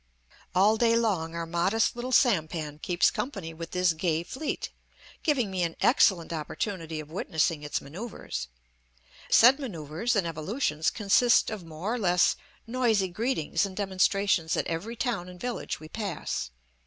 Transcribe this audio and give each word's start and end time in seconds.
All 0.55 0.77
day 0.77 0.95
long 0.95 1.35
our 1.35 1.45
modest 1.45 1.95
little 1.95 2.11
sampan 2.11 2.79
keeps 2.79 3.11
company 3.11 3.53
with 3.53 3.69
this 3.69 3.93
gay 3.93 4.23
fleet, 4.23 4.71
giving 5.21 5.51
me 5.51 5.61
an 5.61 5.75
excellent 5.79 6.33
opportunity 6.33 6.99
of 6.99 7.11
witnessing 7.11 7.61
its 7.61 7.81
manoeuvres. 7.81 8.47
Said 9.29 9.59
manoeuvres 9.59 10.15
and 10.15 10.25
evolutions 10.25 10.89
consist 10.89 11.51
of 11.51 11.63
more 11.63 11.93
or 11.93 11.99
less 11.99 12.35
noisy 12.65 13.09
greetings 13.09 13.63
and 13.63 13.77
demonstrations 13.77 14.57
at 14.57 14.65
every 14.65 14.95
town 14.95 15.29
and 15.29 15.39
village 15.39 15.79
we 15.79 15.87
pass. 15.87 16.49